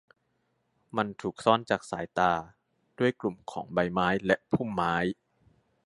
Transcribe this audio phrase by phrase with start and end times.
[0.97, 2.31] มันถูกซ่อนจากสายตา
[2.99, 4.95] ด้วยกลุ่มของใบไม้และพุ่มไม้